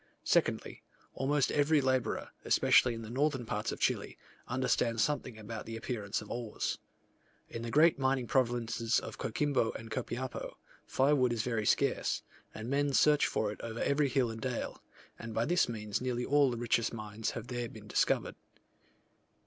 [0.23, 0.81] Secondly,
[1.13, 6.23] almost every labourer, especially in the northern parts of Chile, understands something about the appearance
[6.23, 6.79] of ores.
[7.47, 10.55] In the great mining provinces of Coquimbo and Copiapo,
[10.87, 14.81] firewood is very scarce, and men search for it over every hill and dale;
[15.19, 18.33] and by this means nearly all the richest mines have there been discovered.